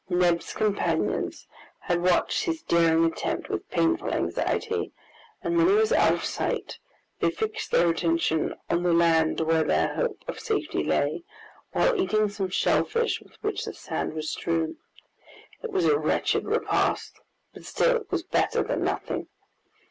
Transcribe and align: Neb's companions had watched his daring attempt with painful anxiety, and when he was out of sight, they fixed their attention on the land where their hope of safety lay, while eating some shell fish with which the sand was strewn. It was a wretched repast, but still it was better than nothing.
Neb's 0.09 0.53
companions 0.55 1.45
had 1.81 2.01
watched 2.01 2.45
his 2.45 2.63
daring 2.63 3.05
attempt 3.05 3.49
with 3.49 3.69
painful 3.69 4.11
anxiety, 4.11 4.91
and 5.43 5.55
when 5.55 5.67
he 5.67 5.73
was 5.73 5.93
out 5.93 6.13
of 6.15 6.25
sight, 6.25 6.79
they 7.19 7.29
fixed 7.29 7.69
their 7.69 7.91
attention 7.91 8.55
on 8.67 8.81
the 8.81 8.93
land 8.93 9.39
where 9.41 9.63
their 9.63 9.93
hope 9.93 10.23
of 10.27 10.39
safety 10.39 10.83
lay, 10.83 11.23
while 11.73 12.01
eating 12.01 12.29
some 12.29 12.49
shell 12.49 12.83
fish 12.83 13.21
with 13.21 13.35
which 13.43 13.65
the 13.65 13.75
sand 13.75 14.15
was 14.15 14.31
strewn. 14.31 14.77
It 15.61 15.69
was 15.69 15.85
a 15.85 15.99
wretched 15.99 16.45
repast, 16.45 17.19
but 17.53 17.63
still 17.63 17.97
it 17.97 18.09
was 18.11 18.23
better 18.23 18.63
than 18.63 18.83
nothing. 18.83 19.27